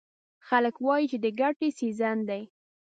خلک 0.47 0.75
وایي 0.85 1.05
چې 1.11 1.17
د 1.23 1.25
ګټې 1.39 1.69
سیزن 1.79 2.17
دی. 2.29 2.43